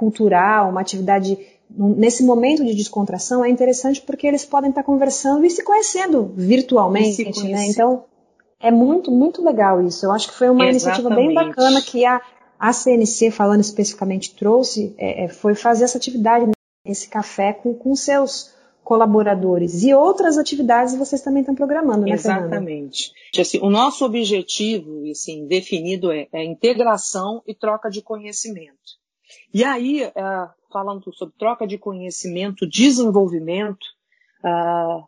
cultural, 0.00 0.70
uma 0.70 0.80
atividade 0.80 1.38
nesse 1.68 2.24
momento 2.24 2.64
de 2.64 2.74
descontração, 2.74 3.44
é 3.44 3.50
interessante 3.50 4.00
porque 4.00 4.26
eles 4.26 4.44
podem 4.44 4.70
estar 4.70 4.82
conversando 4.82 5.44
e 5.44 5.50
se 5.50 5.62
conhecendo 5.62 6.32
virtualmente, 6.34 7.22
né? 7.44 7.66
Então, 7.66 8.04
é 8.60 8.70
muito, 8.70 9.10
muito 9.10 9.42
legal 9.42 9.82
isso. 9.82 10.04
Eu 10.04 10.12
acho 10.12 10.28
que 10.28 10.34
foi 10.34 10.50
uma 10.50 10.68
Exatamente. 10.68 11.00
iniciativa 11.00 11.14
bem 11.14 11.34
bacana 11.34 11.80
que 11.80 12.04
a, 12.04 12.20
a 12.58 12.72
CNC, 12.72 13.30
falando 13.30 13.60
especificamente, 13.60 14.34
trouxe, 14.34 14.94
é, 14.98 15.24
é, 15.24 15.28
foi 15.28 15.54
fazer 15.54 15.84
essa 15.84 15.96
atividade, 15.96 16.46
né, 16.46 16.52
esse 16.84 17.08
café 17.08 17.54
com, 17.54 17.74
com 17.74 17.96
seus 17.96 18.54
colaboradores. 18.84 19.82
E 19.82 19.94
outras 19.94 20.36
atividades 20.36 20.94
vocês 20.94 21.22
também 21.22 21.40
estão 21.40 21.54
programando, 21.54 22.04
né, 22.04 22.12
Exatamente. 22.12 23.12
Assim, 23.38 23.58
o 23.62 23.70
nosso 23.70 24.04
objetivo, 24.04 25.08
assim, 25.10 25.46
definido 25.46 26.12
é, 26.12 26.28
é 26.32 26.44
integração 26.44 27.42
e 27.46 27.54
troca 27.54 27.88
de 27.88 28.02
conhecimento. 28.02 29.00
E 29.54 29.64
aí, 29.64 30.02
é, 30.02 30.12
falando 30.70 31.12
sobre 31.14 31.34
troca 31.38 31.66
de 31.66 31.78
conhecimento, 31.78 32.68
desenvolvimento, 32.68 33.86
uh, 34.44 35.04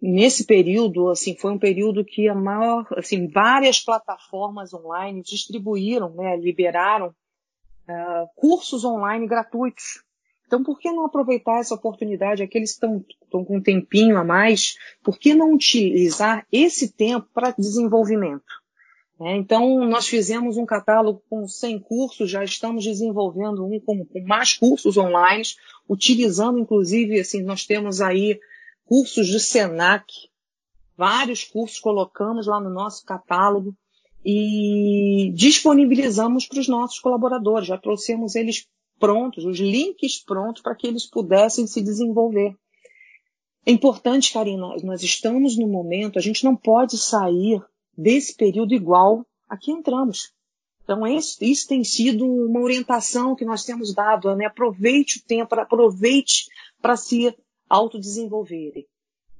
nesse 0.00 0.44
período, 0.44 1.08
assim, 1.08 1.36
foi 1.36 1.52
um 1.52 1.58
período 1.58 2.04
que 2.04 2.28
a 2.28 2.34
maior, 2.34 2.86
assim, 2.96 3.28
várias 3.28 3.78
plataformas 3.78 4.72
online 4.72 5.22
distribuíram, 5.22 6.14
né, 6.14 6.36
liberaram 6.36 7.08
uh, 7.08 8.28
cursos 8.36 8.84
online 8.84 9.26
gratuitos. 9.26 10.02
Então, 10.46 10.62
por 10.62 10.78
que 10.78 10.90
não 10.90 11.06
aproveitar 11.06 11.58
essa 11.58 11.74
oportunidade? 11.74 12.42
Aqueles 12.42 12.78
que 12.78 12.86
estão, 12.86 13.44
com 13.44 13.56
um 13.56 13.62
tempinho 13.62 14.16
a 14.16 14.24
mais, 14.24 14.76
por 15.02 15.18
que 15.18 15.34
não 15.34 15.54
utilizar 15.54 16.46
esse 16.52 16.92
tempo 16.92 17.26
para 17.34 17.50
desenvolvimento? 17.50 18.44
É, 19.20 19.36
então, 19.36 19.84
nós 19.86 20.06
fizemos 20.06 20.56
um 20.56 20.66
catálogo 20.66 21.22
com 21.30 21.46
100 21.46 21.78
cursos, 21.80 22.30
já 22.30 22.42
estamos 22.42 22.84
desenvolvendo 22.84 23.64
um 23.64 23.78
com, 23.80 24.04
com 24.04 24.20
mais 24.26 24.54
cursos 24.54 24.96
online, 24.96 25.44
utilizando, 25.88 26.58
inclusive, 26.58 27.20
assim, 27.20 27.42
nós 27.42 27.64
temos 27.64 28.00
aí 28.00 28.40
cursos 28.86 29.30
do 29.30 29.40
Senac, 29.40 30.06
vários 30.96 31.44
cursos 31.44 31.80
colocamos 31.80 32.46
lá 32.46 32.60
no 32.60 32.70
nosso 32.70 33.04
catálogo 33.04 33.74
e 34.24 35.32
disponibilizamos 35.34 36.46
para 36.46 36.60
os 36.60 36.68
nossos 36.68 36.98
colaboradores. 36.98 37.68
Já 37.68 37.76
trouxemos 37.76 38.34
eles 38.34 38.66
prontos, 38.98 39.44
os 39.44 39.58
links 39.58 40.22
prontos 40.24 40.62
para 40.62 40.74
que 40.74 40.86
eles 40.86 41.08
pudessem 41.08 41.66
se 41.66 41.82
desenvolver. 41.82 42.54
É 43.66 43.72
importante, 43.72 44.32
Karina, 44.32 44.76
nós 44.82 45.02
estamos 45.02 45.56
no 45.58 45.66
momento, 45.66 46.18
a 46.18 46.22
gente 46.22 46.44
não 46.44 46.54
pode 46.54 46.98
sair 46.98 47.62
desse 47.96 48.36
período 48.36 48.74
igual 48.74 49.26
a 49.48 49.56
que 49.56 49.72
entramos. 49.72 50.32
Então, 50.82 51.06
isso, 51.06 51.42
isso 51.42 51.66
tem 51.66 51.82
sido 51.82 52.26
uma 52.26 52.60
orientação 52.60 53.34
que 53.34 53.44
nós 53.44 53.64
temos 53.64 53.94
dado, 53.94 54.34
né? 54.36 54.44
Aproveite 54.44 55.18
o 55.18 55.22
tempo, 55.24 55.54
aproveite 55.54 56.46
para 56.80 56.94
se 56.94 57.34
autodesenvolverem. 57.74 58.86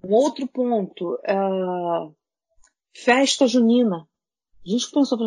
Um 0.03 0.13
outro 0.13 0.47
ponto, 0.47 1.15
uh, 1.15 2.15
festa 2.93 3.47
junina. 3.47 4.07
A 4.67 4.69
gente 4.69 4.91
pensou, 4.91 5.19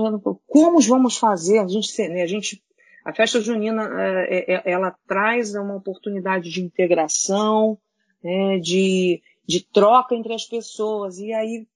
como 0.47 0.79
vamos 0.81 1.17
fazer? 1.17 1.59
A 1.59 1.67
gente, 1.67 2.07
né, 2.09 2.21
a 2.21 2.27
gente, 2.27 2.63
a 3.05 3.13
festa 3.13 3.39
junina, 3.41 3.83
uh, 3.83 4.61
ela 4.65 4.95
traz 5.07 5.55
uma 5.55 5.75
oportunidade 5.75 6.49
de 6.49 6.61
integração, 6.61 7.77
né, 8.23 8.59
de, 8.59 9.21
de 9.47 9.65
troca 9.65 10.15
entre 10.15 10.33
as 10.33 10.45
pessoas. 10.45 11.17
E 11.17 11.33
aí, 11.33 11.67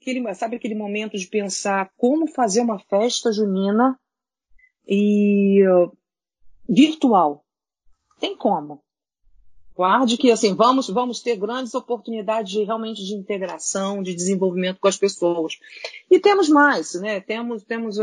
aquele, 0.00 0.34
sabe 0.34 0.56
aquele 0.56 0.74
momento 0.74 1.16
de 1.16 1.26
pensar 1.26 1.90
como 1.96 2.26
fazer 2.26 2.60
uma 2.60 2.78
festa 2.78 3.32
junina 3.32 3.98
e 4.86 5.62
uh, 5.66 5.96
virtual? 6.68 7.44
Tem 8.18 8.36
como. 8.36 8.82
Guarde 9.74 10.16
que 10.16 10.30
assim 10.30 10.54
vamos 10.54 10.88
vamos 10.88 11.20
ter 11.20 11.36
grandes 11.36 11.74
oportunidades 11.74 12.52
de, 12.52 12.64
realmente 12.64 13.04
de 13.04 13.14
integração, 13.14 14.02
de 14.02 14.14
desenvolvimento 14.14 14.78
com 14.78 14.88
as 14.88 14.96
pessoas. 14.96 15.54
E 16.10 16.18
temos 16.18 16.48
mais, 16.48 16.94
né? 16.94 17.20
Temos 17.20 17.62
temos 17.64 17.96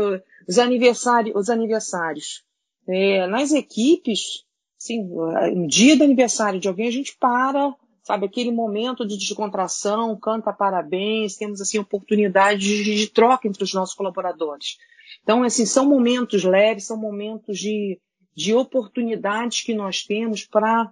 os 0.48 0.58
aniversários, 0.58 1.34
os 1.36 1.48
aniversários. 1.48 2.42
É, 2.88 3.26
nas 3.26 3.52
equipes, 3.52 4.44
sim, 4.78 5.04
no 5.04 5.66
dia 5.68 5.96
do 5.96 6.04
aniversário 6.04 6.58
de 6.58 6.68
alguém 6.68 6.88
a 6.88 6.92
gente 6.92 7.16
para, 7.18 7.74
sabe 8.02 8.26
aquele 8.26 8.50
momento 8.50 9.06
de 9.06 9.18
descontração, 9.18 10.18
canta 10.18 10.52
parabéns, 10.52 11.36
temos 11.36 11.60
assim 11.60 11.78
oportunidades 11.78 12.66
de, 12.66 12.96
de 12.96 13.06
troca 13.08 13.46
entre 13.46 13.62
os 13.62 13.74
nossos 13.74 13.94
colaboradores. 13.94 14.78
Então 15.22 15.42
assim 15.42 15.66
são 15.66 15.86
momentos 15.86 16.44
leves, 16.44 16.86
são 16.86 16.96
momentos 16.96 17.58
de 17.58 18.00
de 18.38 18.54
oportunidades 18.54 19.62
que 19.62 19.74
nós 19.74 20.04
temos 20.04 20.44
para 20.44 20.88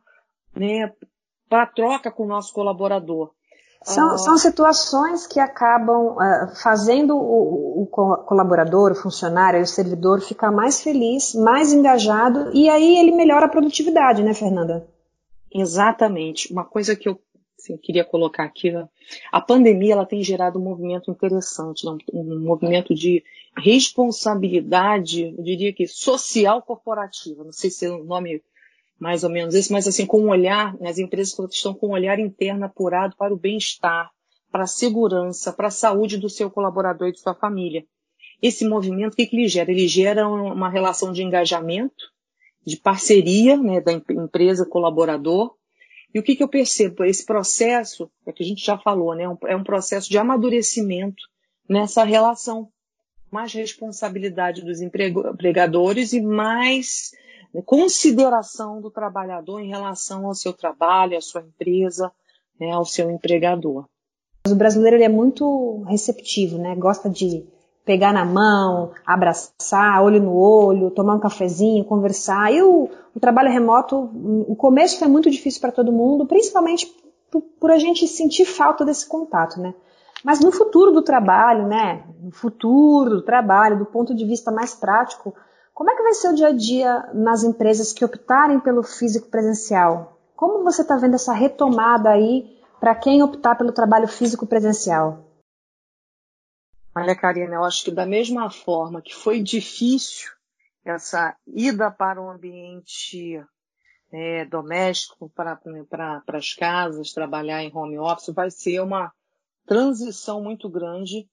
né, 0.57 0.93
para 1.49 1.67
troca 1.67 2.11
com 2.11 2.25
o 2.25 2.29
nosso 2.29 2.53
colaborador. 2.53 3.31
São, 3.83 4.15
uh... 4.15 4.19
são 4.19 4.37
situações 4.37 5.27
que 5.27 5.39
acabam 5.39 6.17
uh, 6.17 6.57
fazendo 6.61 7.17
o, 7.17 7.83
o, 7.83 7.87
colaborador, 7.87 8.93
o 8.93 8.97
funcionário, 8.97 9.61
o 9.61 9.67
servidor 9.67 10.21
ficar 10.21 10.51
mais 10.51 10.83
feliz, 10.83 11.35
mais 11.35 11.73
engajado, 11.73 12.51
e 12.53 12.69
aí 12.69 12.99
ele 12.99 13.13
melhora 13.13 13.47
a 13.47 13.51
produtividade, 13.51 14.23
né, 14.25 14.35
Fernanda? 14.35 14.89
Exatamente. 15.53 16.53
Uma 16.53 16.65
coisa 16.65 16.97
que 16.97 17.09
eu 17.09 17.21
assim, 17.59 17.77
queria 17.77 18.05
colocar 18.05 18.45
aqui, 18.45 18.73
a 19.33 19.41
pandemia 19.41 19.95
ela 19.95 20.07
tem 20.07 20.23
gerado 20.23 20.59
um 20.59 20.63
movimento 20.63 21.11
interessante, 21.11 21.87
né? 21.87 21.97
um 22.13 22.41
movimento 22.41 22.95
de 22.95 23.25
responsabilidade, 23.57 25.35
eu 25.37 25.43
diria 25.43 25.73
que 25.73 25.87
social 25.87 26.63
corporativa. 26.63 27.45
Não 27.45 27.53
sei 27.53 27.71
se 27.71 27.87
é 27.87 27.91
o 27.91 28.05
nome 28.05 28.43
mais 28.99 29.25
ou 29.25 29.31
menos 29.31 29.55
esse, 29.55 29.73
mas 29.73 29.87
assim, 29.87 30.07
com 30.07 30.21
um 30.21 30.31
olhar, 30.31 30.75
né, 30.79 30.89
as 30.89 30.99
empresas 30.99 31.37
estão 31.53 31.75
com 31.75 31.89
um 31.89 31.93
olhar 31.93 32.19
interno 32.19 32.65
apurado 32.65 33.15
para 33.17 33.33
o 33.33 33.39
bem-estar, 33.39 34.11
para 34.51 34.65
a 34.65 34.67
segurança, 34.67 35.53
para 35.53 35.69
a 35.69 35.71
saúde 35.71 36.17
do 36.17 36.31
seu 36.31 36.51
colaborador 36.51 37.09
e 37.09 37.13
de 37.13 37.21
sua 37.21 37.35
família. 37.35 37.85
Esse 38.41 38.67
movimento, 38.67 39.13
o 39.13 39.17
que, 39.17 39.27
que 39.27 39.37
ele 39.37 39.49
gera? 39.49 39.71
Ele 39.71 39.87
gera 39.87 40.29
uma 40.29 40.69
relação 40.69 41.13
de 41.13 41.23
engajamento, 41.23 42.05
de 42.67 42.77
parceria 42.77 43.57
né, 43.57 43.81
da 43.81 43.93
empresa 43.93 44.67
colaborador. 44.67 45.55
E 46.15 46.19
o 46.19 46.23
que, 46.23 46.37
que 46.37 46.43
eu 46.43 46.49
percebo? 46.49 47.05
Esse 47.05 47.25
processo, 47.25 48.11
é 48.27 48.33
que 48.33 48.43
a 48.43 48.47
gente 48.47 48.65
já 48.65 48.79
falou, 48.79 49.15
né, 49.15 49.25
é 49.47 49.57
um 49.57 49.65
processo 49.65 50.09
de 50.09 50.19
amadurecimento 50.19 51.23
nessa 51.69 52.03
relação. 52.05 52.69
Mais 53.31 53.53
responsabilidade 53.53 54.63
dos 54.63 54.81
empregadores 54.81 56.13
e 56.13 56.21
mais 56.21 57.11
consideração 57.63 58.81
do 58.81 58.91
trabalhador 58.91 59.61
em 59.61 59.69
relação 59.69 60.27
ao 60.27 60.35
seu 60.35 60.53
trabalho, 60.53 61.17
à 61.17 61.21
sua 61.21 61.43
empresa, 61.43 62.11
né, 62.59 62.71
ao 62.71 62.85
seu 62.85 63.11
empregador. 63.11 63.87
O 64.47 64.55
brasileiro 64.55 65.03
é 65.03 65.09
muito 65.09 65.83
receptivo, 65.89 66.59
né? 66.59 66.75
Gosta 66.77 67.11
de 67.11 67.45
pegar 67.85 68.13
na 68.13 68.25
mão, 68.25 68.93
abraçar, 69.07 70.03
olho 70.03 70.21
no 70.21 70.37
olho, 70.37 70.91
tomar 70.91 71.15
um 71.15 71.21
cafezinho, 71.21 71.85
conversar. 71.85 72.53
E 72.53 72.63
o, 72.63 72.89
o 73.15 73.21
trabalho 73.21 73.51
remoto, 73.51 73.97
o 74.49 74.57
começo 74.57 74.99
foi 74.99 75.09
muito 75.09 75.31
difícil 75.31 75.61
para 75.61 75.73
todo 75.73 75.93
mundo, 75.93 76.27
principalmente 76.27 76.93
por, 77.31 77.41
por, 77.41 77.71
a 77.71 77.79
gente 77.79 78.07
sentir 78.09 78.45
falta 78.45 78.85
desse 78.85 79.09
contato, 79.09 79.61
né? 79.61 79.75
Mas 80.25 80.41
no 80.41 80.51
futuro 80.51 80.93
do 80.93 81.03
trabalho, 81.03 81.67
né? 81.67 82.05
No 82.21 82.33
futuro 82.33 83.11
do 83.11 83.23
trabalho, 83.23 83.79
do 83.79 83.87
ponto 83.87 84.15
de 84.15 84.25
vista 84.25 84.51
mais 84.51 84.75
prático, 84.75 85.35
como 85.77 85.91
é 85.91 85.95
que 85.95 86.03
vai 86.03 86.15
ser 86.15 86.29
o 86.29 86.35
dia 86.35 86.49
a 86.49 86.53
dia 86.53 87.11
nas 87.13 87.45
empresas 87.45 87.93
que 87.93 88.03
optarem 88.03 88.59
pelo 88.59 88.83
físico 88.83 89.29
presencial? 89.29 90.19
Como 90.35 90.65
você 90.65 90.81
está 90.81 90.97
vendo 90.97 91.17
essa 91.17 91.35
retomada 91.35 92.09
aí 92.09 92.59
para 92.81 92.95
quem 92.95 93.23
optar 93.23 93.57
pelo 93.57 93.71
trabalho 93.71 94.09
físico 94.09 94.47
presencial? 94.47 95.23
Olha, 96.95 97.15
Karina, 97.15 97.57
eu 97.57 97.63
acho 97.63 97.85
que 97.85 97.91
da 97.91 98.07
mesma 98.07 98.51
forma 98.51 99.03
que 99.03 99.15
foi 99.15 99.43
difícil 99.43 100.33
essa 100.83 101.37
ida 101.47 101.91
para 101.91 102.23
o 102.23 102.31
ambiente 102.31 103.45
é, 104.11 104.47
doméstico, 104.47 105.29
para 105.29 105.61
as 106.33 106.55
casas, 106.55 107.13
trabalhar 107.13 107.63
em 107.63 107.71
home 107.77 107.99
office, 107.99 108.35
vai 108.35 108.51
ser 108.51 108.81
uma 108.81 109.13
transição 109.67 110.43
muito 110.43 110.71
grande 110.71 111.29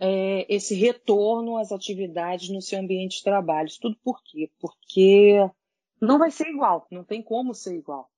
é, 0.00 0.46
esse 0.52 0.74
retorno 0.74 1.56
às 1.56 1.72
atividades 1.72 2.48
no 2.48 2.62
seu 2.62 2.78
ambiente 2.78 3.18
de 3.18 3.24
trabalho. 3.24 3.68
tudo 3.80 3.96
por 4.02 4.22
quê? 4.22 4.50
Porque 4.58 5.38
não 6.00 6.18
vai 6.18 6.30
ser 6.30 6.48
igual, 6.48 6.86
não 6.90 7.04
tem 7.04 7.22
como 7.22 7.54
ser 7.54 7.76
igual. 7.76 8.10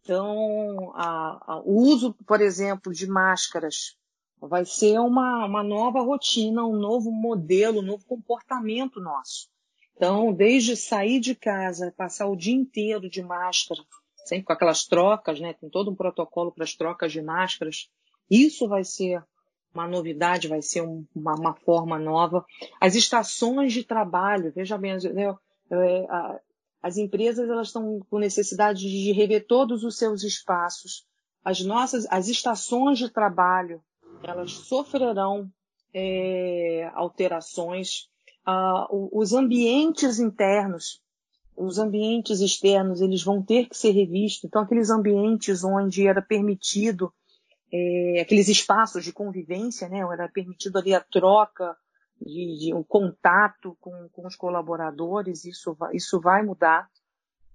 Então, 0.00 0.92
a, 0.94 1.54
a, 1.54 1.60
o 1.64 1.82
uso, 1.82 2.14
por 2.26 2.40
exemplo, 2.40 2.92
de 2.92 3.06
máscaras 3.06 3.96
vai 4.40 4.64
ser 4.64 4.98
uma, 5.00 5.44
uma 5.44 5.62
nova 5.62 6.00
rotina, 6.00 6.64
um 6.64 6.76
novo 6.76 7.10
modelo, 7.10 7.80
um 7.80 7.84
novo 7.84 8.04
comportamento 8.06 9.00
nosso. 9.00 9.48
Então, 9.96 10.32
desde 10.32 10.76
sair 10.76 11.18
de 11.18 11.34
casa, 11.34 11.92
passar 11.96 12.28
o 12.28 12.36
dia 12.36 12.54
inteiro 12.54 13.10
de 13.10 13.20
máscara, 13.20 13.82
sempre 14.24 14.44
com 14.44 14.52
aquelas 14.52 14.86
trocas, 14.86 15.40
né? 15.40 15.54
Tem 15.54 15.68
todo 15.68 15.90
um 15.90 15.96
protocolo 15.96 16.52
para 16.52 16.64
as 16.64 16.74
trocas 16.74 17.10
de 17.10 17.20
máscaras. 17.20 17.90
Isso 18.30 18.68
vai 18.68 18.84
ser 18.84 19.22
uma 19.78 19.86
novidade, 19.88 20.48
vai 20.48 20.60
ser 20.60 20.82
um, 20.82 21.04
uma, 21.14 21.34
uma, 21.34 21.54
forma 21.54 21.98
nova. 21.98 22.44
As 22.80 22.94
estações 22.94 23.72
de 23.72 23.84
trabalho, 23.84 24.52
veja 24.54 24.76
bem, 24.76 24.96
né, 25.12 25.34
é, 25.70 26.06
as 26.82 26.96
empresas 26.96 27.48
elas 27.48 27.68
estão 27.68 28.00
com 28.10 28.18
necessidade 28.18 28.80
de 28.80 29.12
rever 29.12 29.46
todos 29.46 29.84
os 29.84 29.96
seus 29.96 30.22
espaços. 30.22 31.06
As 31.44 31.60
nossas, 31.60 32.06
as 32.10 32.28
estações 32.28 32.98
de 32.98 33.08
trabalho, 33.08 33.82
elas 34.22 34.52
sofrerão 34.52 35.50
é, 35.94 36.90
alterações. 36.94 38.08
Ah, 38.44 38.86
os 38.90 39.32
ambientes 39.32 40.18
internos, 40.18 41.02
os 41.56 41.78
ambientes 41.78 42.40
externos, 42.40 43.00
eles 43.00 43.22
vão 43.22 43.42
ter 43.42 43.68
que 43.68 43.76
ser 43.76 43.90
revistos. 43.90 44.44
Então, 44.44 44.62
aqueles 44.62 44.90
ambientes 44.90 45.64
onde 45.64 46.06
era 46.06 46.22
permitido 46.22 47.12
é, 47.72 48.20
aqueles 48.20 48.48
espaços 48.48 49.04
de 49.04 49.12
convivência, 49.12 49.88
né? 49.88 50.00
Era 50.00 50.28
permitido 50.28 50.78
ali 50.78 50.94
a 50.94 51.00
troca, 51.00 51.76
de, 52.20 52.58
de 52.58 52.74
um 52.74 52.82
contato 52.82 53.76
com, 53.80 54.08
com 54.10 54.26
os 54.26 54.36
colaboradores, 54.36 55.44
isso 55.44 55.74
vai, 55.74 55.94
isso 55.94 56.20
vai 56.20 56.42
mudar. 56.42 56.88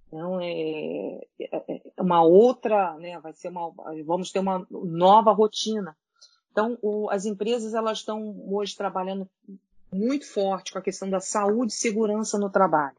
Então, 0.08 0.40
é, 0.40 1.26
é, 1.40 1.82
é 1.96 2.02
uma 2.02 2.22
outra, 2.22 2.96
né? 2.98 3.18
Vai 3.20 3.32
ser 3.32 3.48
uma, 3.48 3.72
vamos 4.04 4.30
ter 4.30 4.38
uma 4.38 4.66
nova 4.70 5.32
rotina. 5.32 5.96
Então, 6.52 6.78
o, 6.80 7.10
as 7.10 7.24
empresas 7.24 7.74
elas 7.74 7.98
estão 7.98 8.42
hoje 8.48 8.76
trabalhando 8.76 9.28
muito 9.92 10.26
forte 10.26 10.72
com 10.72 10.78
a 10.78 10.82
questão 10.82 11.10
da 11.10 11.20
saúde 11.20 11.72
e 11.72 11.76
segurança 11.76 12.38
no 12.38 12.50
trabalho. 12.50 12.96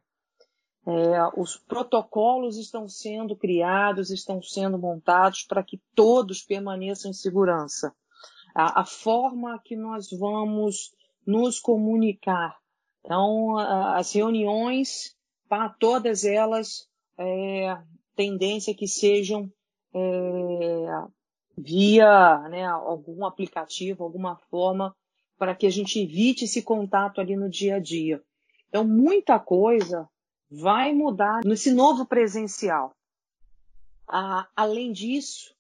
É, 0.87 1.39
os 1.39 1.57
protocolos 1.57 2.57
estão 2.57 2.87
sendo 2.87 3.35
criados, 3.35 4.11
estão 4.11 4.39
sendo 4.41 4.77
montados 4.77 5.43
para 5.43 5.63
que 5.63 5.81
todos 5.95 6.43
permaneçam 6.43 7.09
em 7.09 7.13
segurança. 7.13 7.91
A, 8.53 8.81
a, 8.81 8.85
forma 8.85 9.59
que 9.63 9.75
nós 9.75 10.09
vamos 10.11 10.93
nos 11.25 11.59
comunicar. 11.59 12.55
Então, 13.03 13.57
as 13.57 14.13
reuniões, 14.13 15.15
para 15.49 15.69
todas 15.69 16.23
elas, 16.23 16.87
é, 17.17 17.77
tendência 18.15 18.73
que 18.73 18.87
sejam 18.87 19.51
é, 19.93 21.03
via 21.57 22.39
né, 22.49 22.65
algum 22.65 23.25
aplicativo, 23.25 24.03
alguma 24.03 24.37
forma, 24.51 24.95
para 25.37 25.55
que 25.55 25.65
a 25.65 25.69
gente 25.69 25.99
evite 25.99 26.45
esse 26.45 26.61
contato 26.61 27.19
ali 27.19 27.35
no 27.35 27.49
dia 27.49 27.75
a 27.75 27.79
dia. 27.79 28.21
Então, 28.69 28.85
muita 28.85 29.39
coisa 29.39 30.07
vai 30.49 30.93
mudar 30.93 31.41
nesse 31.43 31.71
novo 31.71 32.05
presencial. 32.05 32.95
Ah, 34.07 34.47
além 34.55 34.91
disso, 34.91 35.55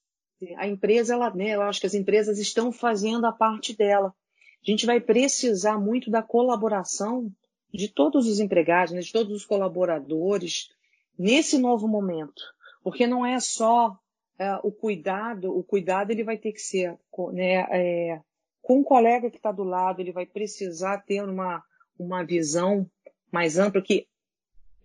a 0.57 0.67
empresa, 0.67 1.13
ela, 1.13 1.33
né, 1.33 1.55
eu 1.55 1.61
acho 1.61 1.79
que 1.79 1.87
as 1.87 1.93
empresas 1.93 2.37
estão 2.37 2.71
fazendo 2.71 3.25
a 3.25 3.31
parte 3.31 3.75
dela. 3.75 4.13
A 4.61 4.69
gente 4.69 4.85
vai 4.85 4.99
precisar 4.99 5.79
muito 5.79 6.09
da 6.11 6.21
colaboração 6.21 7.31
de 7.73 7.87
todos 7.87 8.27
os 8.27 8.39
empregados, 8.39 8.93
né, 8.93 8.99
de 8.99 9.11
todos 9.11 9.33
os 9.35 9.45
colaboradores 9.45 10.69
nesse 11.17 11.57
novo 11.57 11.87
momento, 11.87 12.41
porque 12.83 13.07
não 13.07 13.25
é 13.25 13.39
só 13.39 13.97
é, 14.37 14.55
o 14.63 14.71
cuidado, 14.71 15.57
o 15.57 15.63
cuidado 15.63 16.11
ele 16.11 16.23
vai 16.23 16.37
ter 16.37 16.51
que 16.51 16.59
ser 16.59 16.97
né, 17.31 17.65
é, 17.71 18.21
com 18.61 18.79
o 18.79 18.83
colega 18.83 19.29
que 19.29 19.37
está 19.37 19.51
do 19.51 19.63
lado, 19.63 20.01
ele 20.01 20.11
vai 20.11 20.25
precisar 20.25 20.99
ter 20.99 21.23
uma, 21.23 21.63
uma 21.97 22.23
visão 22.23 22.89
mais 23.31 23.57
ampla 23.57 23.81
que 23.81 24.07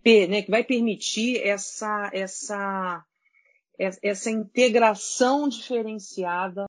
né, 0.03 0.41
que 0.41 0.51
vai 0.51 0.63
permitir 0.63 1.41
essa, 1.41 2.09
essa, 2.13 3.05
essa 3.77 4.29
integração 4.29 5.47
diferenciada. 5.47 6.65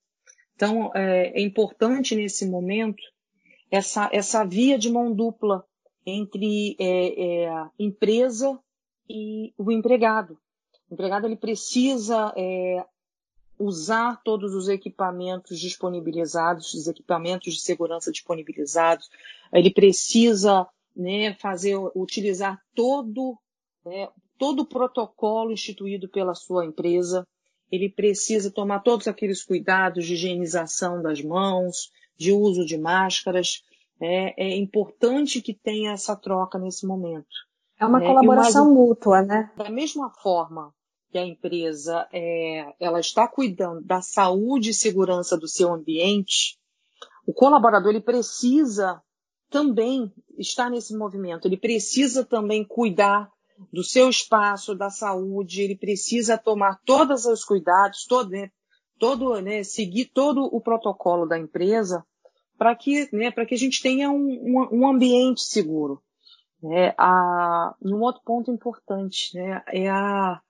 Então, 0.54 0.90
é, 0.94 1.38
é 1.38 1.40
importante 1.40 2.14
nesse 2.14 2.46
momento 2.46 3.02
essa, 3.70 4.10
essa 4.12 4.44
via 4.44 4.78
de 4.78 4.90
mão 4.90 5.14
dupla 5.14 5.64
entre 6.04 6.76
é, 6.78 7.46
é, 7.46 7.66
empresa 7.78 8.58
e 9.08 9.54
o 9.56 9.72
empregado. 9.72 10.38
O 10.90 10.94
empregado 10.94 11.26
ele 11.26 11.36
precisa 11.36 12.32
é, 12.36 12.84
usar 13.58 14.20
todos 14.22 14.54
os 14.54 14.68
equipamentos 14.68 15.58
disponibilizados, 15.58 16.74
os 16.74 16.86
equipamentos 16.86 17.54
de 17.54 17.60
segurança 17.60 18.10
disponibilizados. 18.12 19.08
Ele 19.52 19.70
precisa 19.70 20.68
né, 20.94 21.34
fazer, 21.34 21.76
utilizar 21.94 22.58
todo, 22.74 23.38
né, 23.84 24.08
todo 24.38 24.60
o 24.60 24.68
protocolo 24.68 25.52
instituído 25.52 26.08
pela 26.08 26.34
sua 26.34 26.64
empresa. 26.64 27.26
Ele 27.70 27.88
precisa 27.88 28.50
tomar 28.50 28.80
todos 28.80 29.08
aqueles 29.08 29.42
cuidados 29.42 30.04
de 30.04 30.14
higienização 30.14 31.02
das 31.02 31.22
mãos, 31.22 31.90
de 32.16 32.32
uso 32.32 32.66
de 32.66 32.76
máscaras. 32.76 33.62
É, 34.00 34.48
é 34.48 34.56
importante 34.56 35.40
que 35.40 35.54
tenha 35.54 35.92
essa 35.92 36.14
troca 36.14 36.58
nesse 36.58 36.86
momento. 36.86 37.26
É 37.80 37.86
uma 37.86 37.98
né? 37.98 38.06
colaboração 38.06 38.66
mais, 38.66 38.76
mútua, 38.76 39.22
né? 39.22 39.50
Da 39.56 39.70
mesma 39.70 40.10
forma 40.22 40.72
que 41.10 41.18
a 41.18 41.26
empresa 41.26 42.08
é, 42.12 42.74
ela 42.80 43.00
está 43.00 43.28
cuidando 43.28 43.82
da 43.82 44.00
saúde 44.00 44.70
e 44.70 44.74
segurança 44.74 45.36
do 45.36 45.46
seu 45.46 45.72
ambiente, 45.72 46.58
o 47.26 47.32
colaborador 47.32 47.90
ele 47.90 48.00
precisa 48.00 49.00
também 49.52 50.10
estar 50.38 50.70
nesse 50.70 50.96
movimento, 50.96 51.46
ele 51.46 51.58
precisa 51.58 52.24
também 52.24 52.64
cuidar 52.64 53.30
do 53.70 53.84
seu 53.84 54.08
espaço, 54.08 54.74
da 54.74 54.88
saúde, 54.88 55.60
ele 55.60 55.76
precisa 55.76 56.38
tomar 56.38 56.80
todos 56.84 57.26
os 57.26 57.44
cuidados, 57.44 58.06
todo, 58.06 58.30
né, 58.30 58.50
todo 58.98 59.40
né, 59.40 59.62
seguir 59.62 60.06
todo 60.06 60.44
o 60.44 60.60
protocolo 60.60 61.26
da 61.26 61.38
empresa 61.38 62.04
para 62.56 62.74
que, 62.74 63.08
né, 63.14 63.30
para 63.30 63.44
que 63.44 63.54
a 63.54 63.58
gente 63.58 63.82
tenha 63.82 64.10
um, 64.10 64.16
um, 64.16 64.68
um 64.80 64.88
ambiente 64.88 65.42
seguro. 65.42 66.02
Né? 66.62 66.94
A, 66.96 67.74
um 67.82 68.00
outro 68.00 68.22
ponto 68.24 68.50
importante 68.50 69.36
né, 69.36 69.62
é 69.68 69.88
a, 69.88 70.40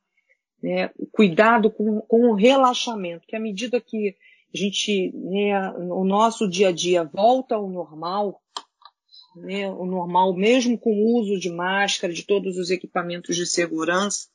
né, 0.63 0.91
o 0.97 1.07
cuidado 1.07 1.71
com, 1.71 2.01
com 2.03 2.31
o 2.31 2.35
relaxamento, 2.35 3.27
que 3.27 3.37
à 3.37 3.41
medida 3.41 3.81
que 3.81 4.15
a 4.55 4.57
gente, 4.57 5.11
né, 5.15 5.71
o 5.73 6.05
nosso 6.05 6.49
dia 6.49 6.69
a 6.69 6.73
dia 6.73 7.05
volta 7.05 7.55
ao 7.55 7.69
normal, 7.69 8.42
né, 9.37 9.71
o 9.71 9.85
normal, 9.85 10.35
mesmo 10.35 10.79
com 10.79 10.91
o 10.91 11.21
uso 11.21 11.39
de 11.39 11.51
máscara, 11.51 12.13
de 12.13 12.25
todos 12.25 12.57
os 12.59 12.71
equipamentos 12.71 13.37
de 13.37 13.47
segurança, 13.47 14.29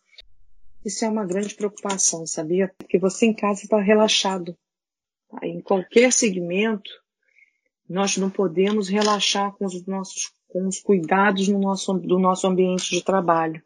isso 0.85 1.03
é 1.03 1.09
uma 1.09 1.25
grande 1.25 1.53
preocupação, 1.55 2.25
sabia? 2.25 2.73
Porque 2.77 2.97
você 2.97 3.25
em 3.25 3.33
casa 3.33 3.63
está 3.63 3.79
relaxado. 3.79 4.57
Tá? 5.29 5.45
Em 5.45 5.59
qualquer 5.61 6.13
segmento, 6.13 6.89
nós 7.89 8.17
não 8.17 8.29
podemos 8.29 8.87
relaxar 8.87 9.51
com 9.53 9.65
os 9.65 9.85
nossos 9.85 10.31
com 10.47 10.65
os 10.65 10.79
cuidados 10.79 11.47
no 11.47 11.59
nosso, 11.59 11.93
do 11.93 12.17
nosso 12.17 12.47
ambiente 12.47 12.89
de 12.89 13.03
trabalho. 13.03 13.61